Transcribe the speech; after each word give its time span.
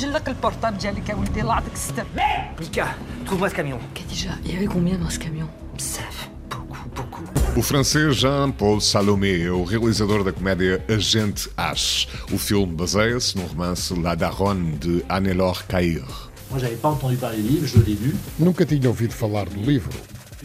جل 0.00 0.12
لك 0.12 0.28
البورتاب 0.28 0.78
ديالك 0.78 1.08
يا 1.08 1.14
ولدي 1.14 1.40
الله 1.40 1.52
يعطيك 1.54 1.72
الستر 1.72 2.04
Mika, 2.60 2.86
trouve-moi 3.26 3.48
ce 3.50 3.54
camion. 3.54 3.78
Khadija, 3.94 4.30
il 4.44 4.52
y 4.52 4.56
avait 4.56 4.66
combien 4.66 4.96
dans 4.96 5.10
ce 5.10 5.18
camion 5.18 5.48
Psaf, 5.76 6.30
beaucoup, 6.50 6.88
beaucoup. 6.94 7.24
O 7.56 7.62
francês 7.62 8.12
Jean-Paul 8.12 8.80
Salomé 8.80 9.42
é 9.42 9.50
o 9.50 9.64
realizador 9.64 10.22
da 10.24 10.32
comédia 10.32 10.80
Agente 10.88 11.48
H. 11.58 12.06
O 12.32 12.38
filme 12.38 12.74
baseia-se 12.74 13.36
no 13.36 13.44
romance 13.46 13.92
La 14.02 14.14
Daronne 14.14 14.78
de 14.78 15.02
Anne-Laure 15.08 15.66
Caïr. 15.66 16.04
Moi, 16.50 16.60
j'avais 16.60 16.76
pas 16.76 16.90
entendu 16.90 17.16
parler 17.16 17.42
du 17.42 17.48
livre, 17.48 17.66
je 17.66 17.78
l'ai 17.78 17.94
lu. 18.04 18.14
Nunca 18.38 18.64
tinha 18.64 18.88
ouvido 18.88 19.12
falar 19.12 19.46
do 19.48 19.60
livro. 19.60 19.92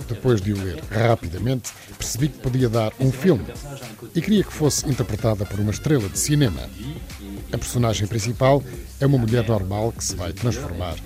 Depois 0.09 0.41
de 0.41 0.53
o 0.53 0.63
ler 0.63 0.83
rapidamente, 0.91 1.73
percebi 1.97 2.29
que 2.29 2.39
podia 2.39 2.69
dar 2.69 2.93
um 2.99 3.13
filme 3.13 3.45
e 4.15 4.21
queria 4.21 4.43
que 4.43 4.53
fosse 4.53 4.89
interpretada 4.89 5.47
por 5.47 5.61
uma 5.61 5.71
estrela 5.71 6.09
de 6.09 6.19
cinema. 6.19 6.69
A 7.53 7.59
personagem 7.59 8.07
principal 8.07 8.63
é 9.01 9.07
uma 9.07 9.19
mulher 9.19 9.49
normal 9.49 9.93
que 9.93 10.03
se 10.03 10.17
vai 10.17 10.33
transformar 10.33 10.97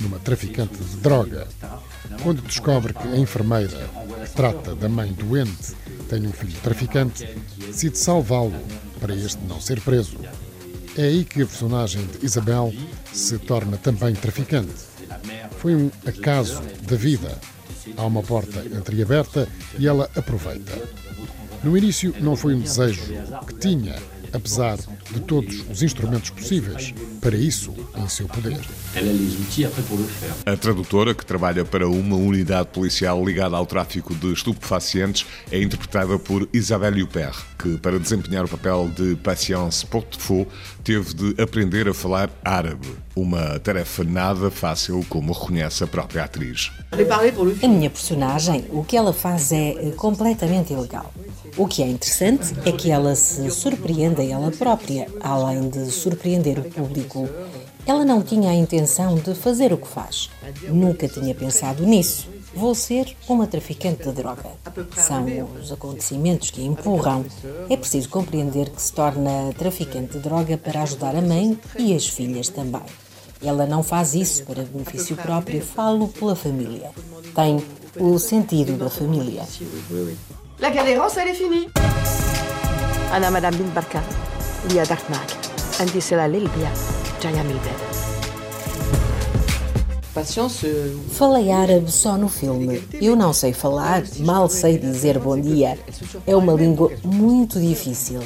numa 0.00 0.18
traficante 0.18 0.76
de 0.76 0.96
droga. 0.96 1.46
Quando 2.22 2.40
descobre 2.40 2.94
que 2.94 3.06
a 3.06 3.18
enfermeira 3.18 3.88
que 4.24 4.30
trata 4.30 4.74
da 4.74 4.88
mãe 4.88 5.12
doente 5.12 5.74
tem 6.08 6.26
um 6.26 6.32
filho 6.32 6.58
traficante, 6.62 7.28
decide 7.66 7.98
salvá-lo 7.98 8.54
para 8.98 9.14
este 9.14 9.44
não 9.44 9.60
ser 9.60 9.80
preso. 9.82 10.16
É 10.96 11.02
aí 11.02 11.24
que 11.24 11.42
a 11.42 11.46
personagem 11.46 12.04
de 12.06 12.24
Isabel 12.24 12.72
se 13.12 13.38
torna 13.38 13.76
também 13.76 14.14
traficante. 14.14 14.72
Foi 15.58 15.74
um 15.74 15.90
acaso 16.06 16.62
da 16.82 16.96
vida. 16.96 17.38
Há 17.96 18.04
uma 18.04 18.22
porta 18.22 18.64
entreaberta 18.66 19.48
e 19.78 19.86
ela 19.86 20.10
aproveita. 20.16 20.72
No 21.62 21.76
início 21.76 22.14
não 22.20 22.36
foi 22.36 22.54
um 22.54 22.60
desejo 22.60 23.02
que 23.46 23.54
tinha, 23.54 23.96
apesar 24.32 24.78
de 25.10 25.20
todos 25.20 25.64
os 25.70 25.82
instrumentos 25.82 26.30
possíveis 26.30 26.94
para 27.20 27.36
isso 27.36 27.74
em 27.96 28.08
seu 28.08 28.28
poder. 28.28 28.60
Elle 28.94 29.38
a 30.46 30.56
tradutora, 30.56 31.14
que 31.14 31.24
trabalha 31.24 31.64
para 31.64 31.88
uma 31.88 32.16
unidade 32.16 32.68
policial 32.68 33.24
ligada 33.24 33.56
ao 33.56 33.66
tráfico 33.66 34.14
de 34.14 34.32
estupefacientes, 34.32 35.26
é 35.50 35.60
interpretada 35.60 36.18
por 36.18 36.48
Isabelle 36.52 37.02
Huppert, 37.02 37.36
que, 37.58 37.76
para 37.78 37.98
desempenhar 37.98 38.44
o 38.44 38.48
papel 38.48 38.90
de 38.94 39.16
Patience 39.16 39.84
Portefaux, 39.86 40.46
teve 40.82 41.14
de 41.14 41.42
aprender 41.42 41.88
a 41.88 41.94
falar 41.94 42.30
árabe, 42.44 42.88
uma 43.14 43.58
tarefa 43.58 44.04
nada 44.04 44.50
fácil, 44.50 45.04
como 45.08 45.32
reconhece 45.32 45.84
a 45.84 45.86
própria 45.86 46.24
atriz. 46.24 46.70
Minha 47.78 47.90
personagem, 47.90 48.64
o 48.72 48.82
que 48.82 48.96
ela 48.96 49.12
faz 49.12 49.52
é 49.52 49.68
eh, 49.70 49.92
completamente 49.92 50.72
ilegal. 50.72 51.12
O 51.56 51.68
que 51.68 51.80
é 51.80 51.86
interessante 51.86 52.52
é 52.64 52.72
que 52.72 52.90
ela 52.90 53.14
se 53.14 53.48
surpreende 53.52 54.20
a 54.20 54.24
ela 54.24 54.50
própria, 54.50 55.06
além 55.20 55.68
de 55.68 55.88
surpreender 55.92 56.58
o 56.58 56.64
público. 56.64 57.28
Ela 57.86 58.04
não 58.04 58.20
tinha 58.20 58.50
a 58.50 58.54
intenção 58.54 59.14
de 59.14 59.32
fazer 59.32 59.72
o 59.72 59.76
que 59.76 59.86
faz. 59.86 60.28
Nunca 60.68 61.06
tinha 61.06 61.32
pensado 61.36 61.86
nisso. 61.86 62.28
Vou 62.52 62.74
ser 62.74 63.16
uma 63.28 63.46
traficante 63.46 64.02
de 64.02 64.10
droga. 64.10 64.50
São 64.96 65.24
os 65.62 65.70
acontecimentos 65.70 66.50
que 66.50 66.60
a 66.60 66.64
empurram. 66.64 67.24
É 67.70 67.76
preciso 67.76 68.08
compreender 68.08 68.70
que 68.70 68.82
se 68.82 68.92
torna 68.92 69.52
traficante 69.56 70.14
de 70.14 70.18
droga 70.18 70.58
para 70.58 70.82
ajudar 70.82 71.14
a 71.14 71.22
mãe 71.22 71.56
e 71.78 71.94
as 71.94 72.08
filhas 72.08 72.48
também. 72.48 72.82
Ela 73.43 73.65
não 73.65 73.83
faz 73.83 74.13
isso 74.15 74.43
para 74.45 74.63
benefício 74.63 75.15
próprio, 75.17 75.61
falo 75.61 76.07
pela 76.07 76.35
família. 76.35 76.91
Tem 77.35 77.63
o 77.99 78.17
sentido 78.17 78.77
da 78.77 78.89
família. 78.89 79.43
La 80.59 80.69
galérance, 80.69 81.17
elle 81.19 81.31
est 81.31 81.37
finie. 81.37 81.69
أنا 83.13 83.29
مدام 83.29 83.51
بنت 83.51 83.75
بركة 83.75 84.01
ليا 84.69 84.83
درت 84.83 85.11
معك 85.11 85.37
عندي 85.79 86.01
صلة 86.01 86.27
للبيع 86.27 86.71
جاية 87.23 87.41
من 87.41 87.51
البلاد 87.51 87.73
Patience, 87.83 88.06
euh, 88.06 88.06
Falei 91.10 91.50
árabe 91.50 91.90
só 91.90 92.16
no 92.16 92.28
filme. 92.28 92.82
Eu 92.94 93.16
não 93.16 93.32
sei 93.32 93.52
falar, 93.52 94.02
mal 94.18 94.48
sei 94.48 94.78
dizer 94.78 95.18
bom 95.18 95.40
dia. 95.40 95.78
É 96.26 96.34
uma 96.34 96.52
língua 96.52 96.90
muito 97.04 97.60
difícil. 97.60 98.20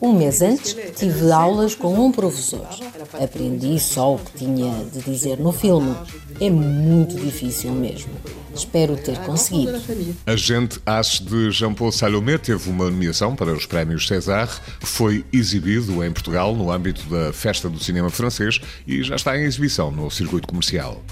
Um 0.00 0.12
mês 0.12 0.42
antes, 0.42 0.76
tive 0.96 1.30
aulas 1.30 1.74
com 1.74 1.94
um 1.94 2.12
professor. 2.12 2.66
Aprendi 3.12 3.78
só 3.78 4.14
o 4.14 4.18
que 4.18 4.38
tinha 4.38 4.84
de 4.92 5.00
dizer 5.00 5.38
no 5.38 5.52
filme. 5.52 5.94
É 6.40 6.50
muito 6.50 7.16
difícil 7.16 7.72
mesmo. 7.72 8.12
Espero 8.56 8.96
ter 8.96 9.18
conseguido. 9.18 9.80
Agente 10.26 10.80
H 10.86 11.20
de 11.22 11.50
Jean-Paul 11.50 11.92
Salomé 11.92 12.38
teve 12.38 12.70
uma 12.70 12.86
nomeação 12.90 13.36
para 13.36 13.52
os 13.52 13.66
prémios 13.66 14.06
César, 14.06 14.48
foi 14.80 15.24
exibido 15.32 16.02
em 16.04 16.10
Portugal 16.10 16.54
no 16.54 16.70
âmbito 16.70 17.02
da 17.08 17.32
Festa 17.32 17.68
do 17.68 17.82
Cinema 17.82 18.10
Francês 18.10 18.60
e 18.86 19.02
já 19.02 19.16
está 19.16 19.36
em 19.38 19.44
exibição 19.44 19.90
no 19.90 20.10
circuito 20.10 20.48
comercial. 20.48 21.02